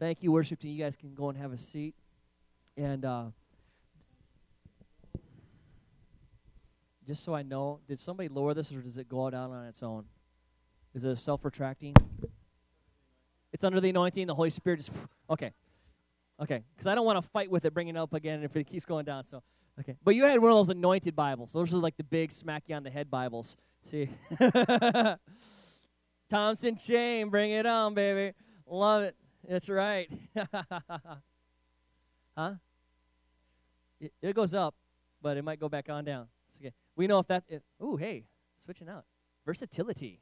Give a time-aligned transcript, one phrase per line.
[0.00, 0.74] Thank you, worship team.
[0.74, 1.94] You guys can go and have a seat.
[2.74, 3.24] And uh,
[7.06, 9.82] just so I know, did somebody lower this or does it go down on its
[9.82, 10.06] own?
[10.94, 11.94] Is it self retracting?
[13.52, 14.26] It's under the anointing.
[14.26, 14.90] The Holy Spirit just
[15.30, 15.52] okay,
[16.40, 16.64] okay.
[16.74, 18.86] Because I don't want to fight with it, bringing it up again if it keeps
[18.86, 19.26] going down.
[19.26, 19.42] So
[19.80, 21.52] okay, but you had one of those anointed Bibles.
[21.52, 23.54] Those are like the big smack you on the head Bibles.
[23.82, 24.08] See,
[26.30, 28.34] Thompson chain, bring it on, baby.
[28.66, 29.14] Love it.
[29.48, 30.10] That's right.
[32.36, 32.54] huh?
[34.00, 34.74] It, it, goes up,
[35.20, 36.26] but it might go back on down.
[36.58, 36.72] Okay.
[36.96, 37.44] We know if that.
[37.80, 38.24] oh, hey,
[38.64, 39.04] switching out.
[39.44, 40.20] Versatility.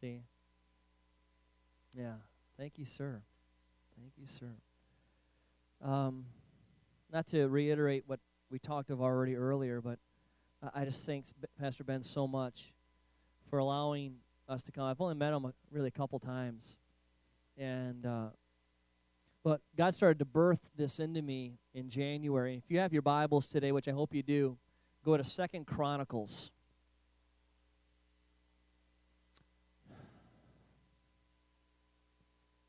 [0.00, 0.22] See.
[1.96, 2.14] Yeah.
[2.58, 3.22] Thank you, sir.
[3.98, 4.52] Thank you, sir.
[5.82, 6.24] Um,
[7.12, 9.98] not to reiterate what we talked of already earlier, but
[10.74, 11.26] I just thank
[11.58, 12.72] Pastor Ben so much
[13.50, 14.16] for allowing
[14.48, 14.84] us to come.
[14.84, 16.76] I've only met him a, really a couple times,
[17.58, 18.26] and uh,
[19.42, 22.56] but God started to birth this into me in January.
[22.56, 24.56] If you have your Bibles today, which I hope you do,
[25.04, 26.50] go to Second Chronicles.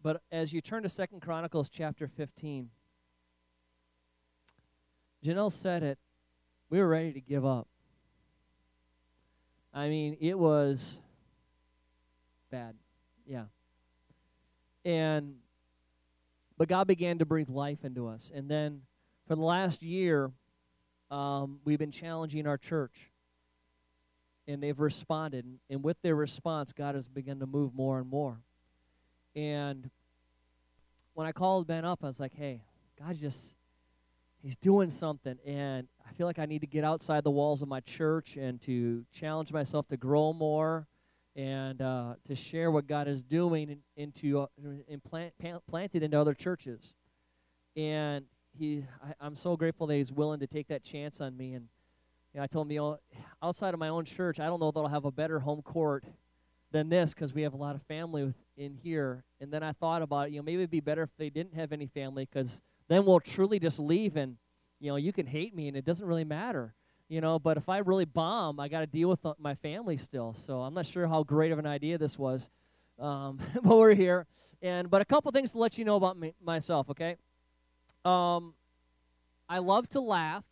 [0.03, 2.69] But as you turn to Second Chronicles chapter 15,
[5.25, 5.97] Janelle said it.
[6.69, 7.67] We were ready to give up.
[9.73, 10.99] I mean, it was
[12.51, 12.75] bad.
[13.25, 13.45] Yeah.
[14.85, 15.35] And
[16.57, 18.31] but God began to breathe life into us.
[18.33, 18.81] And then
[19.27, 20.31] for the last year,
[21.11, 23.11] um, we've been challenging our church.
[24.47, 25.45] And they've responded.
[25.69, 28.37] And with their response, God has begun to move more and more.
[29.35, 29.89] And
[31.13, 32.61] when I called Ben up, I was like, hey,
[32.97, 33.55] God just,
[34.41, 35.37] he's doing something.
[35.45, 38.61] And I feel like I need to get outside the walls of my church and
[38.61, 40.87] to challenge myself to grow more
[41.35, 44.47] and uh, to share what God is doing in, into uh,
[45.09, 45.33] plant,
[45.67, 46.93] planted into other churches.
[47.75, 48.25] And
[48.57, 48.85] he,
[49.21, 51.53] I, am so grateful that he's willing to take that chance on me.
[51.53, 51.67] And
[52.33, 52.99] you know, I told him, you know,
[53.43, 56.05] outside of my own church, I don't know that I'll have a better home court
[56.71, 59.23] than this because we have a lot of family with, in here.
[59.41, 61.55] And then I thought about it, you know, maybe it'd be better if they didn't
[61.55, 64.37] have any family because then we'll truly just leave and,
[64.79, 66.73] you know, you can hate me and it doesn't really matter,
[67.07, 67.39] you know.
[67.39, 70.33] But if I really bomb, I got to deal with my family still.
[70.33, 72.49] So I'm not sure how great of an idea this was,
[72.99, 74.25] um, but we're here.
[74.61, 77.17] And but a couple things to let you know about me, myself, okay?
[78.03, 78.53] Um,
[79.47, 80.43] I love to laugh,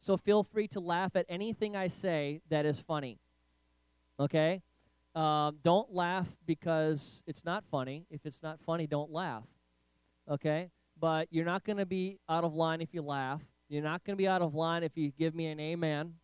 [0.00, 3.18] so feel free to laugh at anything I say that is funny.
[4.18, 4.62] Okay?
[5.14, 8.06] Um, don't laugh because it's not funny.
[8.10, 9.44] If it's not funny, don't laugh.
[10.28, 10.70] Okay?
[10.98, 13.40] But you're not going to be out of line if you laugh.
[13.70, 16.14] You're not going to be out of line if you give me an amen,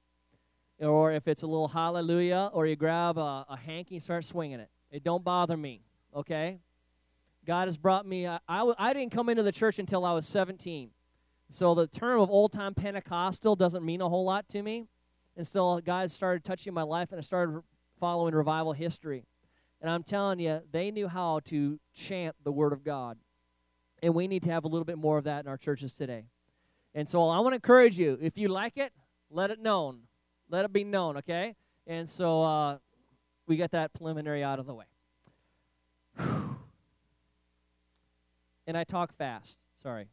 [0.80, 4.58] or if it's a little hallelujah, or you grab a, a hanky and start swinging
[4.58, 4.68] it.
[4.90, 5.82] It don't bother me.
[6.12, 6.58] Okay?
[7.46, 8.26] God has brought me.
[8.26, 10.90] I, I, I didn't come into the church until I was 17.
[11.48, 14.88] So the term of old time Pentecostal doesn't mean a whole lot to me.
[15.36, 17.62] And still, God started touching my life, and I started
[18.00, 19.24] following revival history.
[19.80, 23.18] And I'm telling you, they knew how to chant the Word of God.
[24.02, 26.24] And we need to have a little bit more of that in our churches today.
[26.96, 28.90] And so I want to encourage you if you like it,
[29.30, 29.98] let it known.
[30.48, 31.54] Let it be known, okay?
[31.86, 32.78] And so uh,
[33.46, 34.86] we got that preliminary out of the way.
[36.18, 36.56] and
[38.74, 39.58] I talk fast.
[39.82, 40.08] Sorry.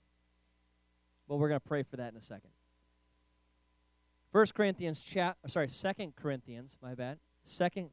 [1.30, 2.50] But we're going to pray for that in a second.
[4.34, 7.18] First Corinthians chap sorry, Second Corinthians, my bad.
[7.44, 7.92] Second.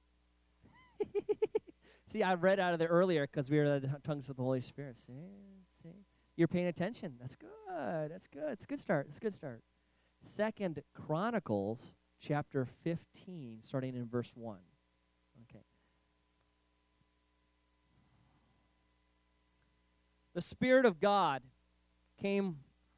[2.09, 4.63] see, I read out of there earlier because we were the tongues of the Holy
[4.63, 4.97] Spirit.
[4.97, 5.13] See,
[6.41, 7.13] you're paying attention.
[7.21, 8.11] That's good.
[8.11, 8.53] That's good.
[8.53, 9.05] It's a good start.
[9.09, 9.61] It's a good start.
[10.23, 14.57] Second Chronicles chapter 15, starting in verse 1.
[15.51, 15.63] Okay.
[20.33, 21.43] The Spirit of God
[22.19, 22.57] came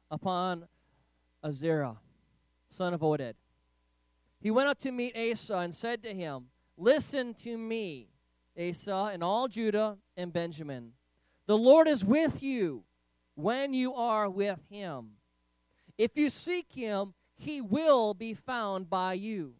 [0.09, 0.65] upon
[1.43, 1.95] Azariah,
[2.69, 3.33] son of Oded.
[4.39, 6.45] He went up to meet Asa and said to him,
[6.77, 8.07] Listen to me,
[8.57, 10.93] Asa, and all Judah and Benjamin.
[11.45, 12.85] The Lord is with you
[13.35, 15.11] when you are with him.
[15.97, 19.53] If you seek him, he will be found by you.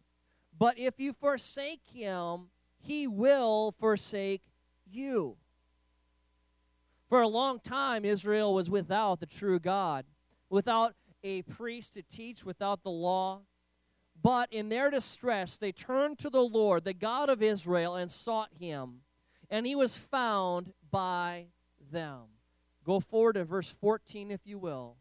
[0.58, 2.48] But if you forsake him,
[2.78, 4.42] he will forsake
[4.90, 5.36] you.
[7.08, 10.04] For a long time, Israel was without the true God,
[10.48, 13.40] without a priest to teach, without the law.
[14.22, 18.50] But in their distress, they turned to the Lord, the God of Israel, and sought
[18.58, 19.00] him.
[19.50, 21.46] And he was found by
[21.90, 22.33] them.
[22.84, 24.96] Go forward to verse 14, if you will.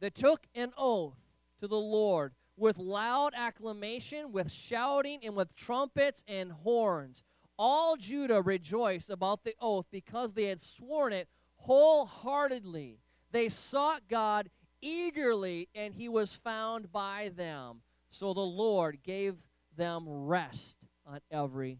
[0.00, 1.18] They took an oath
[1.60, 7.22] to the Lord with loud acclamation, with shouting, and with trumpets and horns.
[7.58, 12.98] All Judah rejoiced about the oath because they had sworn it wholeheartedly.
[13.30, 17.82] They sought God eagerly, and he was found by them.
[18.10, 19.36] So the Lord gave
[19.76, 20.76] them rest
[21.06, 21.78] on every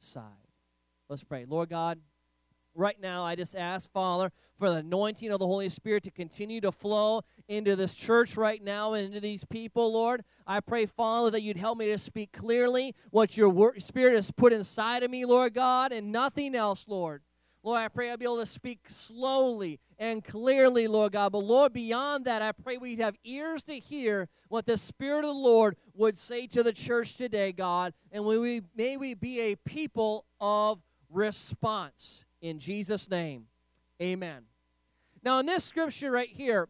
[0.00, 0.22] side.
[1.08, 1.44] Let's pray.
[1.46, 1.98] Lord God,
[2.74, 6.60] right now I just ask, Father, for the anointing of the Holy Spirit to continue
[6.60, 10.24] to flow into this church right now and into these people, Lord.
[10.46, 14.30] I pray, Father, that you'd help me to speak clearly what your word, Spirit has
[14.30, 17.22] put inside of me, Lord God, and nothing else, Lord.
[17.64, 21.30] Lord, I pray I'll be able to speak slowly and clearly, Lord God.
[21.30, 25.26] But Lord, beyond that, I pray we'd have ears to hear what the Spirit of
[25.26, 27.94] the Lord would say to the church today, God.
[28.10, 32.24] And we, may we be a people of response.
[32.42, 33.46] In Jesus' name,
[34.02, 34.42] amen.
[35.22, 36.68] Now, in this scripture right here,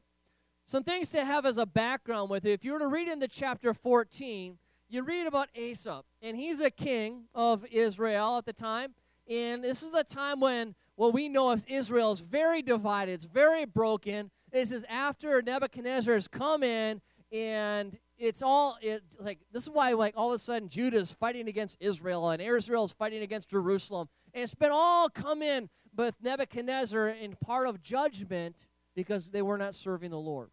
[0.66, 2.52] some things to have as a background with it.
[2.52, 4.58] If you were to read in the chapter 14,
[4.90, 8.92] you read about Asa, and he's a king of Israel at the time.
[9.26, 13.24] And this is a time when what we know as Israel is very divided, it's
[13.24, 14.30] very broken.
[14.52, 17.00] This is after Nebuchadnezzar has come in,
[17.32, 21.12] and it's all it like this is why like all of a sudden Judah is
[21.12, 25.68] fighting against Israel and Israel is fighting against Jerusalem, and it's been all come in
[25.96, 28.56] with Nebuchadnezzar in part of judgment
[28.94, 30.50] because they were not serving the Lord.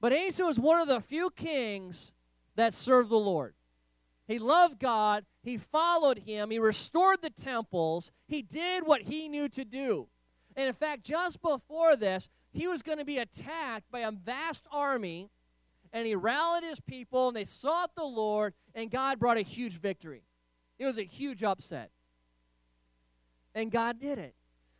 [0.00, 2.12] But Asa was one of the few kings
[2.56, 3.54] that served the Lord.
[4.26, 5.24] He loved God.
[5.42, 6.50] He followed him.
[6.50, 8.10] He restored the temples.
[8.26, 10.08] He did what he knew to do.
[10.56, 14.66] And in fact, just before this, he was going to be attacked by a vast
[14.70, 15.30] army.
[15.92, 19.78] And he rallied his people, and they sought the Lord, and God brought a huge
[19.78, 20.22] victory.
[20.78, 21.90] It was a huge upset.
[23.54, 24.34] And God did it.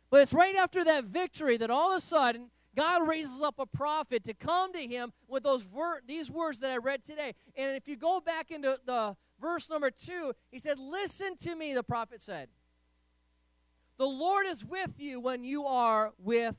[0.09, 3.65] But it's right after that victory that all of a sudden God raises up a
[3.65, 7.33] prophet to come to him with those ver- these words that I read today.
[7.55, 11.73] And if you go back into the verse number two, he said, Listen to me,
[11.73, 12.49] the prophet said.
[13.97, 16.55] The Lord is with you when you are with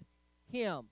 [0.51, 0.87] him.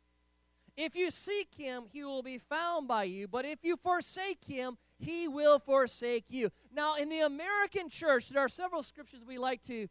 [0.84, 3.28] If you seek him, he will be found by you.
[3.28, 6.50] But if you forsake him, he will forsake you.
[6.74, 9.86] Now, in the American church, there are several scriptures we like to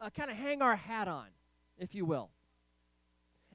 [0.00, 1.26] uh, kind of hang our hat on,
[1.76, 2.30] if you will.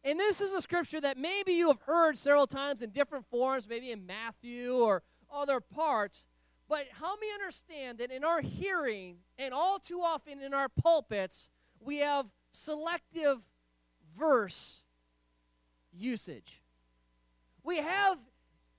[0.03, 3.67] And this is a scripture that maybe you have heard several times in different forms,
[3.67, 5.01] maybe in Matthew or
[5.33, 6.27] other parts.
[6.69, 11.49] But help me understand that in our hearing, and all too often in our pulpits,
[11.79, 13.39] we have selective
[14.15, 14.83] verse
[15.91, 16.61] usage.
[17.65, 18.19] We have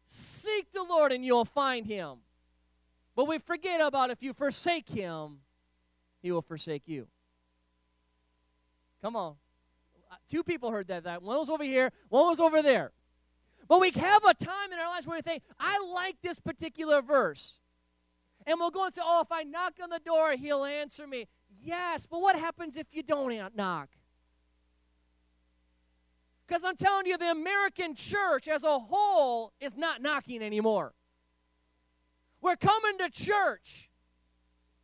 [0.06, 2.18] seek the Lord and you'll find him.
[3.16, 5.38] But we forget about if you forsake him,
[6.22, 7.08] he will forsake you.
[9.02, 9.34] Come on.
[10.28, 11.04] Two people heard that.
[11.04, 11.22] that.
[11.22, 12.92] One was over here, one was over there.
[13.68, 17.02] But we have a time in our lives where we think, I like this particular
[17.02, 17.58] verse.
[18.46, 21.26] And we'll go and say, Oh, if I knock on the door, he'll answer me.
[21.60, 23.88] Yes, but what happens if you don't knock?
[26.46, 30.92] Because I'm telling you, the American church as a whole is not knocking anymore.
[32.40, 33.90] We're coming to church.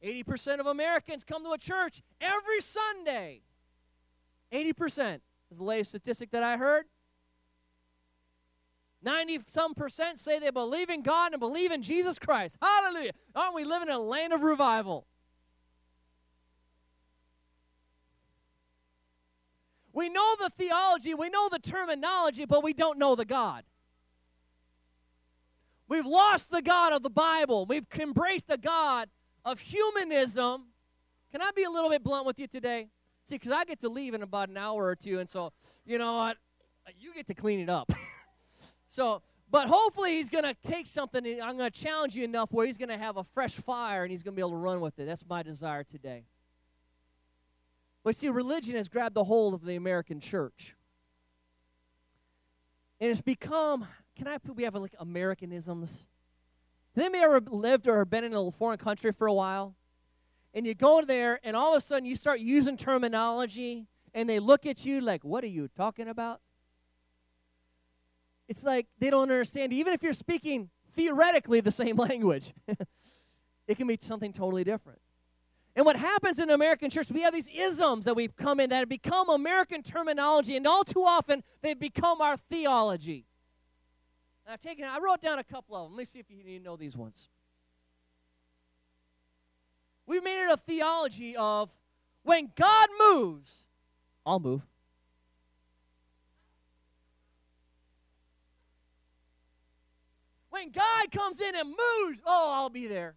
[0.02, 3.42] 80% of Americans come to a church every Sunday.
[4.52, 5.20] 80%
[5.50, 6.86] is the latest statistic that I heard.
[9.04, 12.56] 90 some percent say they believe in God and believe in Jesus Christ.
[12.60, 13.12] Hallelujah.
[13.34, 15.06] Aren't we living in a land of revival?
[19.92, 23.64] We know the theology, we know the terminology, but we don't know the God.
[25.88, 27.66] We've lost the God of the Bible.
[27.66, 29.10] We've embraced the God
[29.44, 30.68] of humanism.
[31.30, 32.88] Can I be a little bit blunt with you today?
[33.28, 35.52] See, because I get to leave in about an hour or two, and so,
[35.84, 36.38] you know what?
[36.98, 37.92] You get to clean it up.
[38.88, 42.64] so, but hopefully he's going to take something, I'm going to challenge you enough where
[42.64, 44.80] he's going to have a fresh fire and he's going to be able to run
[44.80, 45.04] with it.
[45.04, 46.24] That's my desire today.
[48.04, 50.74] But see, religion has grabbed the hold of the American church.
[53.00, 56.04] And it's become, can I put, we have like Americanisms?
[56.94, 59.74] Has anybody ever lived or been in a foreign country for a while?
[60.54, 64.38] and you go there, and all of a sudden you start using terminology, and they
[64.38, 66.40] look at you like, What are you talking about?
[68.48, 69.72] It's like they don't understand.
[69.72, 72.52] Even if you're speaking theoretically the same language,
[73.66, 75.00] it can be something totally different.
[75.74, 78.80] And what happens in American church, we have these isms that we've come in that
[78.80, 83.24] have become American terminology, and all too often they've become our theology.
[84.44, 85.92] And I've taken, I wrote down a couple of them.
[85.92, 87.28] Let me see if you know these ones.
[90.04, 91.70] We've made it a theology of
[92.22, 93.66] when God moves,
[94.26, 94.62] I'll move.
[100.50, 103.16] When God comes in and moves, oh, I'll be there.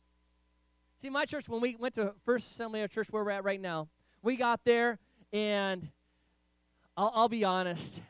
[1.06, 3.62] See, my church, when we went to First Assembly of Church where we're at right
[3.62, 3.90] now,
[4.24, 4.98] we got there
[5.32, 5.88] and
[6.98, 8.02] I'll, I'll be honest.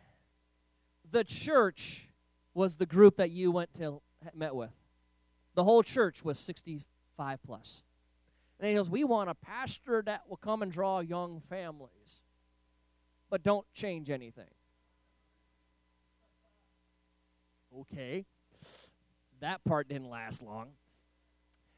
[1.11, 2.07] The church
[2.53, 4.01] was the group that you went to
[4.33, 4.71] met with.
[5.55, 7.83] The whole church was 65 plus.
[8.61, 12.21] And he goes, We want a pastor that will come and draw young families,
[13.29, 14.45] but don't change anything.
[17.77, 18.25] Okay.
[19.41, 20.69] That part didn't last long.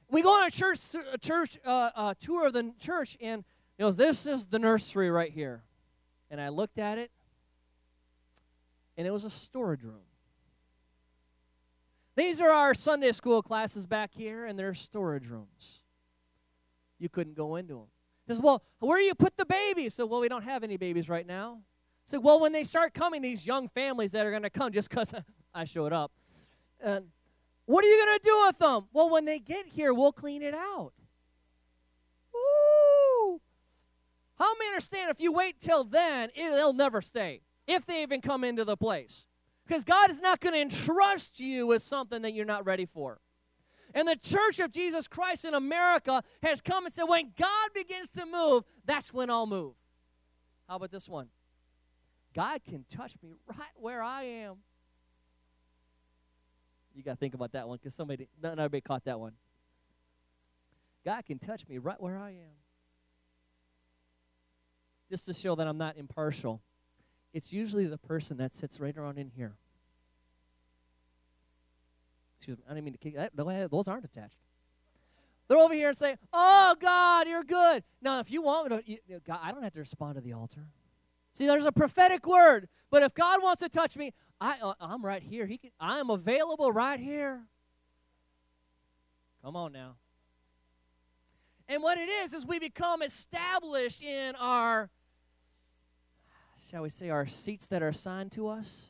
[0.09, 0.79] We go on a church,
[1.11, 3.43] a church uh, uh, tour of the church, and
[3.77, 5.63] he goes, This is the nursery right here.
[6.31, 7.11] And I looked at it,
[8.97, 10.01] and it was a storage room.
[12.15, 15.81] These are our Sunday school classes back here, and they're storage rooms.
[16.99, 17.87] You couldn't go into them.
[18.25, 19.93] He says, Well, where do you put the babies?
[19.93, 21.59] So, well, we don't have any babies right now.
[22.05, 24.89] So, well, when they start coming, these young families that are going to come just
[24.89, 25.13] because
[25.53, 26.11] I showed up,
[26.83, 27.01] uh,
[27.67, 28.87] what are you going to do with them?
[28.93, 30.93] Well, when they get here, we'll clean it out.
[32.33, 33.39] Woo!
[34.39, 38.43] How many understand if you wait till then, they'll never stay if they even come
[38.43, 39.27] into the place?
[39.67, 43.19] Because God is not going to entrust you with something that you're not ready for.
[43.93, 48.11] And the church of Jesus Christ in America has come and said, when God begins
[48.11, 49.73] to move, that's when I'll move.
[50.69, 51.27] How about this one?
[52.33, 54.57] God can touch me right where I am.
[56.97, 59.33] You got to think about that one because somebody, not everybody caught that one.
[61.05, 62.57] God can touch me right where I am.
[65.09, 66.59] Just to show that I'm not impartial,
[67.33, 69.53] it's usually the person that sits right around in here.
[72.37, 73.31] Excuse me, I didn't mean to kick that.
[73.69, 74.39] Those aren't attached.
[75.47, 78.83] They're over here and say, "Oh God, you're good." Now, if you want me to,
[78.89, 80.67] you, God, I don't have to respond to the altar.
[81.37, 85.05] See, there's a prophetic word, but if God wants to touch me, I, uh, I'm
[85.05, 85.45] right here.
[85.45, 87.43] He can, I am available right here.
[89.43, 89.97] Come on now.
[91.69, 94.89] And what it is is we become established in our,
[96.71, 98.85] shall we say, our seats that are assigned to us.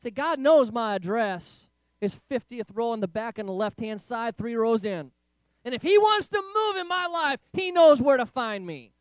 [0.00, 1.68] Say, God knows my address
[2.00, 5.10] is 50th row in the back on the left hand side, three rows in.
[5.64, 8.92] And if He wants to move in my life, He knows where to find me.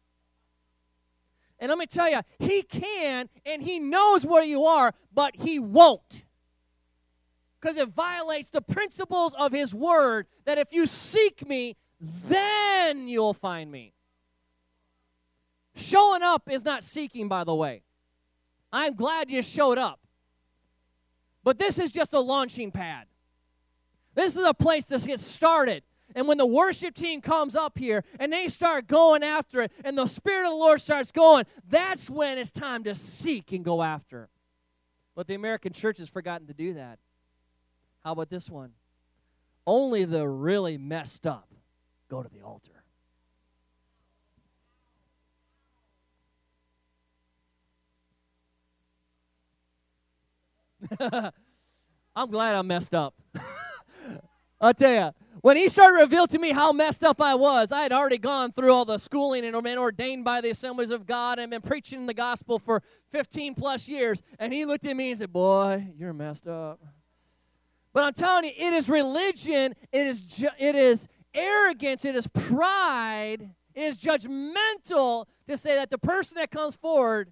[1.59, 5.59] And let me tell you, He can and He knows where you are, but He
[5.59, 6.23] won't.
[7.59, 13.33] Because it violates the principles of His Word that if you seek me, then you'll
[13.33, 13.93] find me.
[15.75, 17.83] Showing up is not seeking, by the way.
[18.71, 19.99] I'm glad you showed up.
[21.43, 23.05] But this is just a launching pad.
[24.13, 25.83] This is a place to get started.
[26.15, 29.97] And when the worship team comes up here and they start going after it and
[29.97, 33.83] the Spirit of the Lord starts going, that's when it's time to seek and go
[33.83, 34.29] after it.
[35.15, 36.99] But the American church has forgotten to do that.
[38.03, 38.71] How about this one?
[39.65, 41.49] Only the really messed up
[42.09, 42.71] go to the altar.
[52.15, 53.13] I'm glad I messed up.
[54.61, 57.71] I'll tell you, when he started to reveal to me how messed up I was,
[57.71, 61.05] I had already gone through all the schooling and been ordained by the assemblies of
[61.05, 64.21] God and been preaching the gospel for 15 plus years.
[64.39, 66.79] And he looked at me and said, Boy, you're messed up.
[67.93, 72.27] But I'm telling you, it is religion, it is, ju- it is arrogance, it is
[72.27, 77.31] pride, it is judgmental to say that the person that comes forward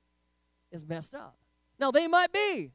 [0.71, 1.37] is messed up.
[1.79, 2.71] Now, they might be.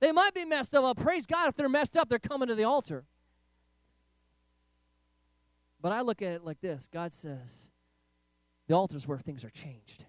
[0.00, 0.82] They might be messed up.
[0.84, 3.04] Well, praise God if they're messed up, they're coming to the altar.
[5.80, 7.68] But I look at it like this God says,
[8.66, 10.04] the altar is where things are changed.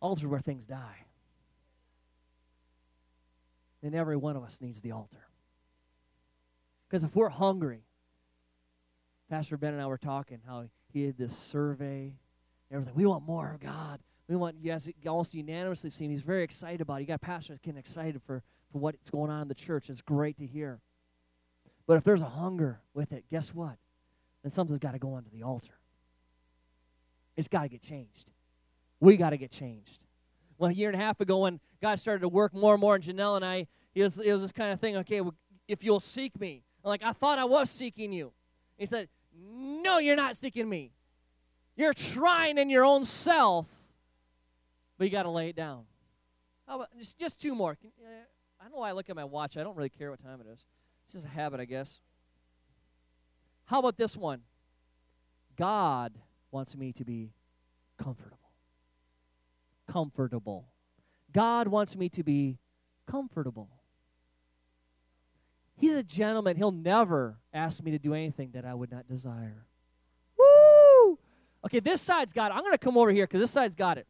[0.00, 1.06] Altar where things die.
[3.82, 5.26] And every one of us needs the altar.
[6.88, 7.84] Because if we're hungry,
[9.30, 12.14] Pastor Ben and I were talking how he had this survey,
[12.70, 12.94] everything.
[12.94, 13.98] We want more of God.
[14.28, 16.10] We want guys almost unanimously seen.
[16.10, 17.00] He's very excited about it.
[17.00, 19.90] You got pastors getting excited for, for what's going on in the church.
[19.90, 20.80] It's great to hear.
[21.92, 23.76] But if there's a hunger with it, guess what?
[24.42, 25.74] Then something's got to go onto the altar.
[27.36, 28.30] It's got to get changed.
[28.98, 29.98] We got to get changed.
[30.56, 32.96] Well, a year and a half ago, when God started to work more and more
[32.96, 34.96] in Janelle and I, it was, it was this kind of thing.
[34.96, 35.34] Okay, well,
[35.68, 38.32] if you'll seek me, I'm like I thought I was seeking you.
[38.78, 40.92] He said, "No, you're not seeking me.
[41.76, 43.66] You're trying in your own self,
[44.96, 45.84] but you got to lay it down."
[46.66, 47.74] How about just, just two more?
[47.74, 48.08] Can, uh,
[48.58, 49.58] I don't know why I look at my watch.
[49.58, 50.64] I don't really care what time it is.
[51.04, 52.00] It's just a habit, I guess.
[53.66, 54.40] How about this one?
[55.56, 56.12] God
[56.50, 57.32] wants me to be
[57.98, 58.38] comfortable.
[59.88, 60.66] Comfortable.
[61.32, 62.58] God wants me to be
[63.06, 63.68] comfortable.
[65.78, 66.56] He's a gentleman.
[66.56, 69.66] He'll never ask me to do anything that I would not desire.
[70.38, 71.18] Woo!
[71.64, 72.54] Okay, this side's got it.
[72.54, 74.06] I'm going to come over here because this side's got it.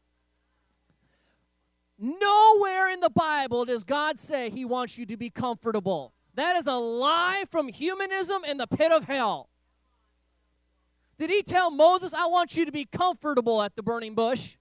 [1.98, 6.12] Nowhere in the Bible does God say he wants you to be comfortable.
[6.34, 9.48] That is a lie from humanism and the pit of hell.
[11.18, 14.56] Did he tell Moses, I want you to be comfortable at the burning bush?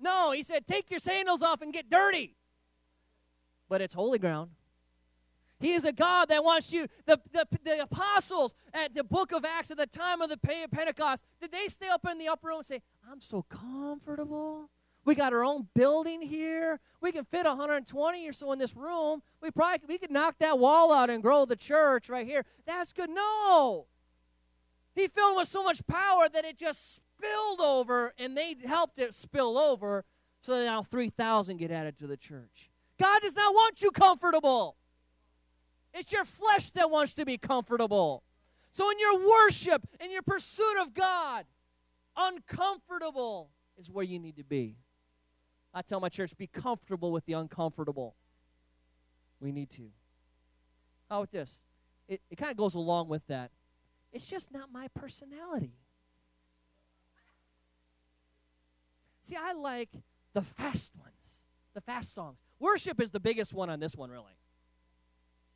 [0.00, 2.36] No, he said, take your sandals off and get dirty.
[3.68, 4.50] But it's holy ground.
[5.60, 6.86] He is a God that wants you.
[7.06, 11.24] The, the, the apostles at the book of Acts at the time of the Pentecost,
[11.40, 14.68] did they stay up in the upper room and say, I'm so comfortable?
[15.04, 16.80] We got our own building here.
[17.00, 19.22] We can fit 120 or so in this room.
[19.42, 22.44] We probably we could knock that wall out and grow the church right here.
[22.66, 23.10] That's good.
[23.10, 23.86] No.
[24.94, 28.98] He filled them with so much power that it just spilled over, and they helped
[28.98, 30.04] it spill over,
[30.40, 32.70] so now 3,000 get added to the church.
[32.98, 34.76] God does not want you comfortable.
[35.92, 38.22] It's your flesh that wants to be comfortable.
[38.70, 41.44] So, in your worship, in your pursuit of God,
[42.16, 44.76] uncomfortable is where you need to be.
[45.74, 48.14] I tell my church, be comfortable with the uncomfortable.
[49.40, 49.90] We need to.
[51.10, 51.62] How about this?
[52.08, 53.50] It, it kind of goes along with that.
[54.12, 55.72] It's just not my personality.
[59.22, 59.90] See, I like
[60.32, 62.38] the fast ones, the fast songs.
[62.60, 64.36] Worship is the biggest one on this one, really.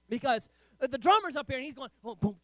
[0.09, 0.49] Because
[0.83, 2.37] uh, the drummer's up here and he's going, oh, boom,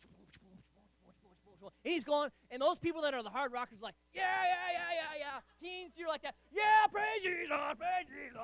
[1.85, 4.79] and he's going, and those people that are the hard rockers like, yeah, yeah, yeah,
[4.95, 5.41] yeah, yeah.
[5.61, 6.35] Teens, you're like that.
[6.53, 8.41] Yeah, praise Jesus, praise Jesus.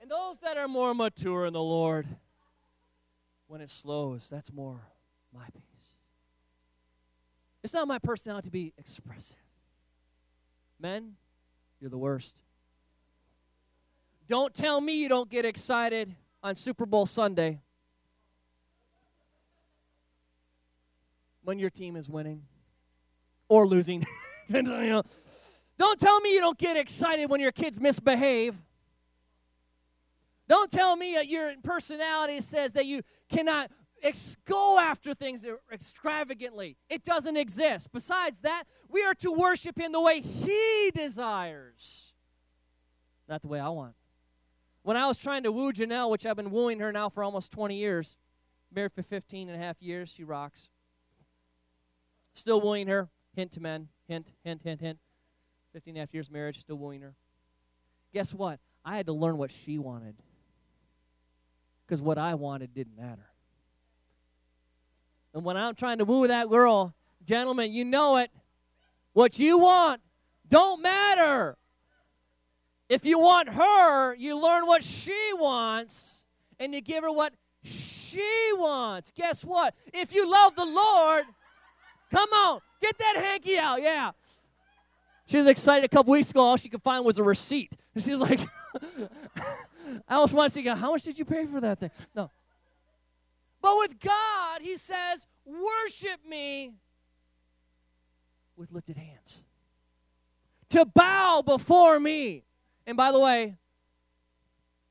[0.00, 2.06] And those that are more mature in the Lord,
[3.46, 4.80] when it slows, that's more
[5.34, 5.62] my peace.
[7.62, 9.36] It's not my personality to be expressive.
[10.80, 11.16] Men,
[11.80, 12.40] you're the worst.
[14.28, 17.60] Don't tell me you don't get excited on Super Bowl Sunday
[21.48, 22.42] when your team is winning
[23.48, 24.04] or losing.
[25.78, 28.54] don't tell me you don't get excited when your kids misbehave.
[30.46, 33.70] Don't tell me that your personality says that you cannot
[34.02, 36.76] ex- go after things extravagantly.
[36.90, 37.92] It doesn't exist.
[37.94, 42.12] Besides that, we are to worship in the way He desires,
[43.26, 43.94] not the way I want.
[44.82, 47.52] When I was trying to woo Janelle, which I've been wooing her now for almost
[47.52, 48.16] 20 years,
[48.70, 50.68] married for 15 and a half years, she rocks.
[52.38, 53.08] Still wooing her.
[53.34, 53.88] Hint to men.
[54.06, 54.98] Hint, hint, hint, hint.
[55.72, 57.14] 15 and a half years marriage, still wooing her.
[58.14, 58.60] Guess what?
[58.84, 60.14] I had to learn what she wanted.
[61.84, 63.26] Because what I wanted didn't matter.
[65.34, 68.30] And when I'm trying to woo that girl, gentlemen, you know it.
[69.12, 70.00] What you want
[70.48, 71.56] don't matter.
[72.88, 76.24] If you want her, you learn what she wants
[76.58, 79.12] and you give her what she wants.
[79.14, 79.74] Guess what?
[79.92, 81.24] If you love the Lord,
[82.10, 83.80] come on, get that hanky out.
[83.82, 84.12] Yeah.
[85.26, 86.40] She was excited a couple weeks ago.
[86.40, 87.72] All she could find was a receipt.
[87.94, 88.40] And she was like,
[90.08, 91.90] I almost want to say, how much did you pay for that thing?
[92.14, 92.30] No.
[93.60, 96.74] But with God, He says, worship me
[98.56, 99.42] with lifted hands.
[100.70, 102.44] To bow before me.
[102.86, 103.56] And by the way,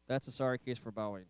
[0.07, 1.25] that's a sorry case for bowing.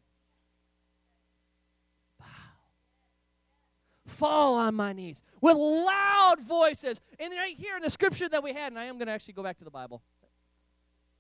[4.08, 7.00] Fall on my knees with loud voices.
[7.20, 9.34] And right here in the scripture that we had, and I am going to actually
[9.36, 10.02] go back to the Bible.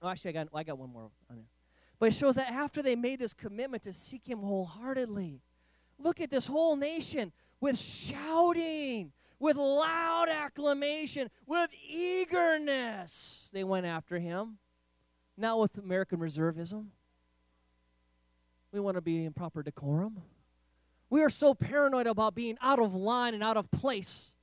[0.02, 1.46] Oh, actually, I got, I got one more on there.
[2.00, 5.42] But it shows that after they made this commitment to seek Him wholeheartedly,
[6.00, 13.50] look at this whole nation with shouting, with loud acclamation, with eagerness.
[13.52, 14.58] They went after Him
[15.38, 16.88] not with American reservism.
[18.72, 20.22] We want to be in proper decorum.
[21.10, 24.34] We are so paranoid about being out of line and out of place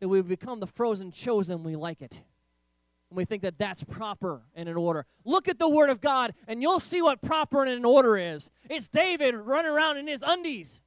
[0.00, 1.62] that we've become the frozen chosen.
[1.62, 2.20] We like it.
[3.10, 5.06] And we think that that's proper and in order.
[5.24, 8.50] Look at the Word of God, and you'll see what proper and in order is.
[8.68, 10.82] It's David running around in his undies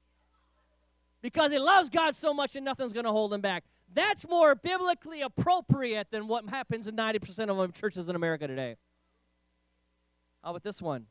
[1.21, 3.63] because he loves God so much and nothing's going to hold him back.
[3.93, 8.75] That's more biblically appropriate than what happens in 90% of churches in America today.
[10.43, 11.06] How about this one?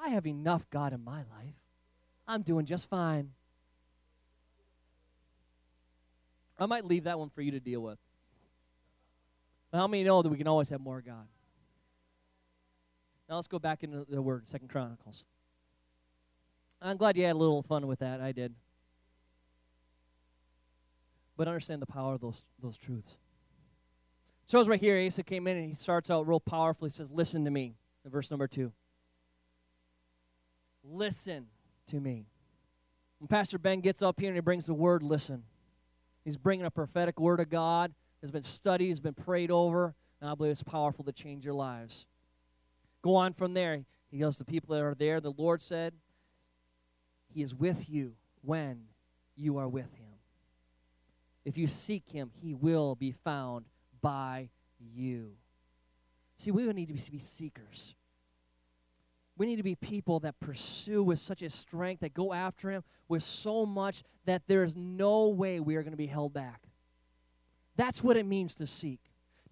[0.00, 1.59] I have enough God in my life.
[2.30, 3.30] I'm doing just fine.
[6.56, 7.98] I might leave that one for you to deal with.
[9.72, 11.26] But how many know that we can always have more God?
[13.28, 15.24] Now let's go back into the word, Second Chronicles.
[16.80, 18.20] I'm glad you had a little fun with that.
[18.20, 18.54] I did.
[21.36, 23.16] But understand the power of those, those truths.
[24.46, 26.90] So right here, Asa came in and he starts out real powerfully.
[26.90, 28.72] He says, Listen to me in verse number two.
[30.84, 31.46] Listen
[31.90, 32.26] to me.
[33.18, 35.44] When Pastor Ben gets up here and he brings the word, listen.
[36.24, 39.50] He's bringing a prophetic word of God, It has been studied, it has been prayed
[39.50, 42.06] over, and I believe it's powerful to change your lives.
[43.02, 43.84] Go on from there.
[44.10, 45.20] He goes to people that are there.
[45.20, 45.94] The Lord said,
[47.32, 48.82] He is with you when
[49.36, 50.06] you are with Him.
[51.44, 53.64] If you seek Him, He will be found
[54.02, 54.50] by
[54.94, 55.32] you.
[56.36, 57.94] See, we need to be seekers.
[59.40, 62.84] We need to be people that pursue with such a strength, that go after Him
[63.08, 66.64] with so much that there is no way we are going to be held back.
[67.74, 69.00] That's what it means to seek.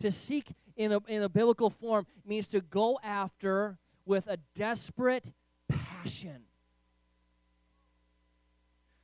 [0.00, 5.32] To seek in a, in a biblical form means to go after with a desperate
[5.68, 6.42] passion.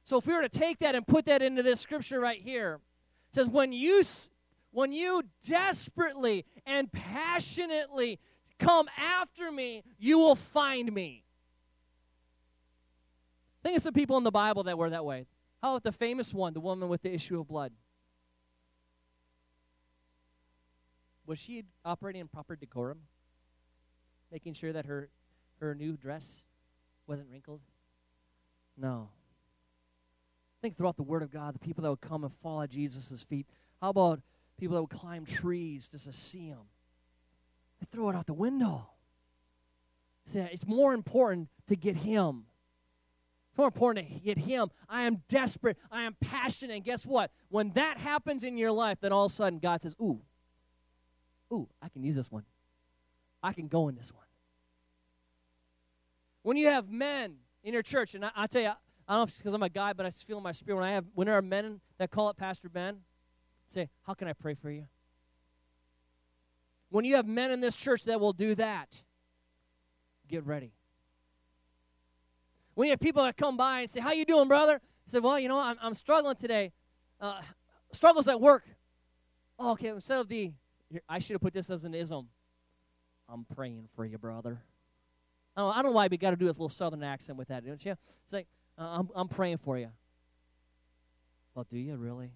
[0.05, 2.79] So if we were to take that and put that into this scripture right here,
[3.31, 4.03] it says when you
[4.71, 8.19] when you desperately and passionately
[8.59, 11.25] come after me, you will find me.
[13.63, 15.27] Think of some people in the Bible that were that way.
[15.63, 17.73] How about the famous one, the woman with the issue of blood?
[21.27, 23.01] Was she operating in proper decorum?
[24.31, 25.09] Making sure that her,
[25.61, 26.43] her new dress
[27.07, 27.61] wasn't wrinkled?
[28.77, 29.09] No.
[30.61, 33.23] Think throughout the Word of God, the people that would come and fall at Jesus'
[33.23, 33.47] feet.
[33.81, 34.21] How about
[34.59, 36.59] people that would climb trees just to see him?
[37.91, 38.89] Throw it out the window.
[40.27, 42.45] See, it's more important to get him.
[43.51, 44.71] It's more important to get him.
[44.89, 45.77] I am desperate.
[45.91, 46.75] I am passionate.
[46.75, 47.31] And guess what?
[47.51, 50.21] When that happens in your life, then all of a sudden God says, Ooh,
[51.53, 52.45] ooh, I can use this one.
[53.43, 54.25] I can go in this one.
[56.43, 59.23] When you have men in your church, and I, I tell you, I don't know
[59.23, 61.05] if it's because I'm a guy, but I feel in my spirit when I have
[61.15, 63.01] when there are men that call it Pastor Ben,
[63.67, 64.87] say, How can I pray for you?
[66.95, 69.03] When you have men in this church that will do that,
[70.29, 70.71] get ready.
[72.75, 74.75] When you have people that come by and say, How you doing, brother?
[74.75, 76.71] I say, Well, you know, I'm, I'm struggling today.
[77.21, 77.41] Uh,
[77.91, 78.63] struggles at work.
[79.59, 80.53] Oh, okay, instead of the
[81.09, 82.29] I should have put this as an ism.
[83.29, 84.63] I'm praying for you, brother.
[85.57, 87.49] I don't, I don't know why we got to do this little southern accent with
[87.49, 87.97] that, don't you?
[88.23, 88.47] It's like,
[88.79, 89.89] uh, I'm, I'm praying for you.
[91.57, 92.31] Well, do you really?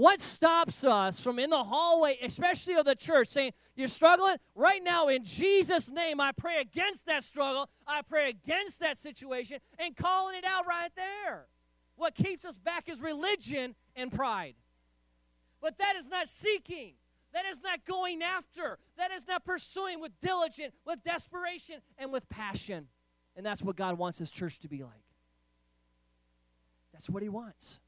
[0.00, 4.36] What stops us from in the hallway, especially of the church, saying, You're struggling?
[4.54, 7.68] Right now, in Jesus' name, I pray against that struggle.
[7.86, 11.48] I pray against that situation and calling it out right there.
[11.96, 14.54] What keeps us back is religion and pride.
[15.60, 16.94] But that is not seeking.
[17.34, 18.78] That is not going after.
[18.96, 22.88] That is not pursuing with diligence, with desperation, and with passion.
[23.36, 25.04] And that's what God wants His church to be like.
[26.90, 27.80] That's what He wants.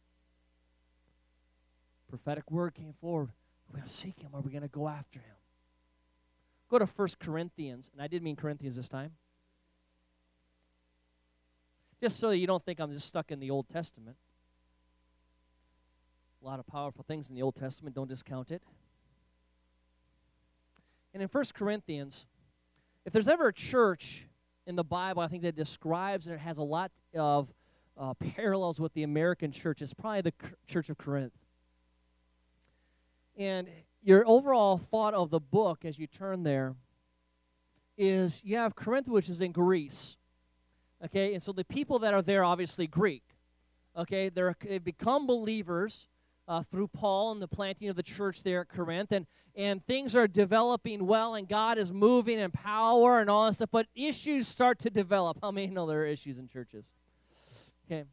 [2.13, 3.31] Prophetic word came forward.
[3.71, 4.33] We're going to seek Him.
[4.35, 5.35] Are we going to go after Him?
[6.69, 9.13] Go to First Corinthians, and I did mean Corinthians this time.
[12.03, 14.19] Just so you don't think I'm just stuck in the Old Testament.
[16.43, 18.63] A lot of powerful things in the Old Testament, don't discount it.
[21.15, 22.27] And in 1 Corinthians,
[23.07, 24.27] if there's ever a church
[24.67, 27.49] in the Bible, I think that describes and it has a lot of
[27.97, 30.35] uh, parallels with the American church, it's probably the
[30.67, 31.33] Church of Corinth.
[33.37, 33.69] And
[34.03, 36.75] your overall thought of the book as you turn there
[37.97, 40.17] is you have Corinth, which is in Greece.
[41.05, 43.23] Okay, and so the people that are there obviously Greek.
[43.97, 46.09] Okay, they're, they've become believers
[46.49, 50.17] uh, through Paul and the planting of the church there at Corinth, and and things
[50.17, 53.69] are developing well, and God is moving in power and all that stuff.
[53.71, 55.39] But issues start to develop.
[55.43, 56.87] How many know there are issues in churches?
[57.87, 58.05] Okay,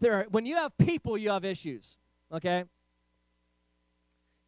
[0.00, 1.98] there are, when you have people, you have issues.
[2.32, 2.64] Okay,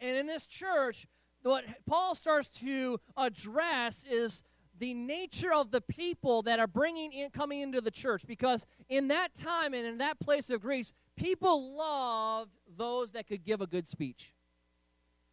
[0.00, 1.06] and in this church,
[1.42, 4.42] what Paul starts to address is
[4.78, 8.26] the nature of the people that are bringing in coming into the church.
[8.26, 13.44] Because in that time and in that place of Greece people loved those that could
[13.44, 14.32] give a good speech.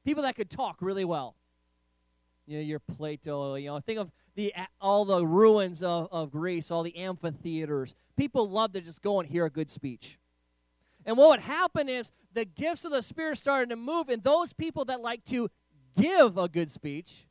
[0.03, 1.35] People that could talk really well.
[2.47, 6.69] You know your plato you know think of the all the ruins of, of greece
[6.69, 7.95] all the amphitheaters.
[8.15, 10.19] People love to just go and hear a good speech
[11.05, 14.53] and what would happen is the gifts of the spirit started to move and those
[14.53, 15.49] people that like to
[15.97, 17.25] give a good speech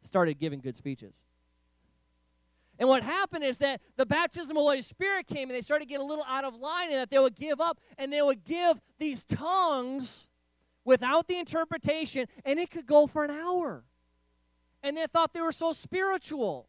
[0.00, 1.14] started giving good speeches.
[2.78, 5.84] And what happened is that the baptism of the Holy Spirit came and they started
[5.84, 8.22] to get a little out of line and that they would give up and they
[8.22, 10.28] would give these tongues
[10.84, 13.84] without the interpretation and it could go for an hour.
[14.82, 16.68] And they thought they were so spiritual.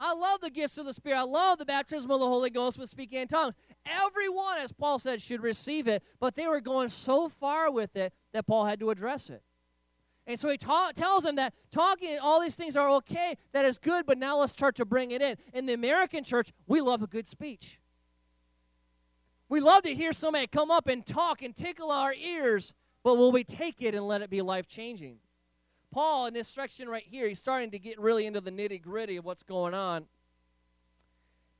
[0.00, 1.18] I love the gifts of the Spirit.
[1.18, 3.54] I love the baptism of the Holy Ghost with speaking in tongues.
[3.86, 8.12] Everyone, as Paul said, should receive it, but they were going so far with it
[8.32, 9.42] that Paul had to address it.
[10.26, 13.78] And so he ta- tells them that talking, all these things are okay, that is
[13.78, 15.36] good, but now let's start to bring it in.
[15.52, 17.78] In the American church, we love a good speech.
[19.48, 23.32] We love to hear somebody come up and talk and tickle our ears, but will
[23.32, 25.18] we take it and let it be life changing?
[25.94, 29.16] Paul, in this section right here, he's starting to get really into the nitty gritty
[29.16, 30.06] of what's going on.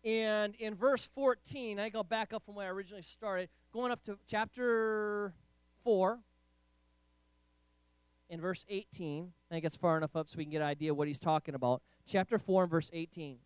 [0.05, 4.03] And in verse 14, I go back up from where I originally started, going up
[4.03, 5.33] to chapter
[5.85, 6.19] 4
[8.29, 9.33] in verse 18.
[9.53, 11.55] I think it's far enough up so we can get an idea what he's talking
[11.55, 11.81] about.
[12.05, 13.37] Chapter 4 and verse 18.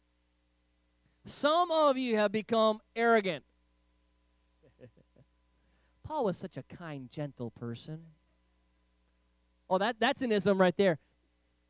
[1.26, 3.44] Some of you have become arrogant.
[6.02, 8.04] Paul was such a kind, gentle person.
[9.70, 10.98] Oh, that, that's an ism right there.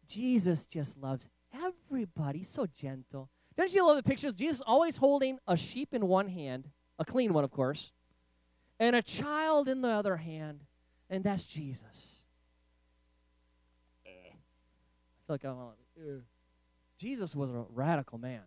[0.06, 2.44] Jesus just loves everybody.
[2.44, 3.28] So gentle.
[3.56, 4.34] Don't you love the pictures?
[4.36, 7.90] Jesus always holding a sheep in one hand, a clean one, of course,
[8.78, 10.60] and a child in the other hand,
[11.10, 12.14] and that's Jesus.
[14.06, 14.10] Eh.
[14.10, 16.20] I feel like I'm uh,
[16.98, 18.42] Jesus was a radical man.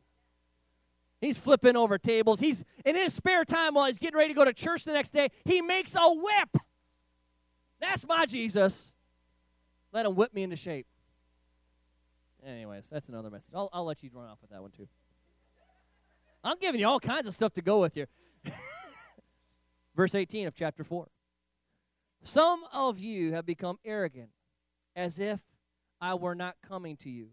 [1.19, 2.39] He's flipping over tables.
[2.39, 5.11] He's in his spare time while he's getting ready to go to church the next
[5.11, 6.57] day, he makes a whip.
[7.79, 8.93] That's my Jesus.
[9.91, 10.87] Let him whip me into shape.
[12.45, 13.53] Anyways, that's another message.
[13.53, 14.87] I'll, I'll let you run off with that one too.
[16.43, 18.07] I'm giving you all kinds of stuff to go with here.
[19.95, 21.07] Verse 18 of chapter 4.
[22.23, 24.29] Some of you have become arrogant,
[24.95, 25.39] as if
[25.99, 27.29] I were not coming to you.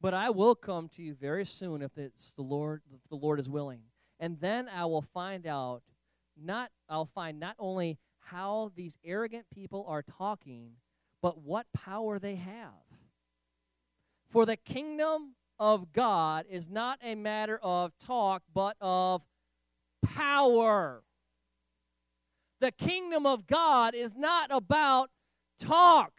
[0.00, 3.40] But I will come to you very soon if it's the Lord if the Lord
[3.40, 3.80] is willing.
[4.20, 5.82] And then I will find out
[6.40, 10.72] not I'll find not only how these arrogant people are talking,
[11.22, 12.72] but what power they have.
[14.28, 19.22] For the kingdom of God is not a matter of talk, but of
[20.02, 21.02] power.
[22.60, 25.10] The kingdom of God is not about
[25.58, 26.12] talk.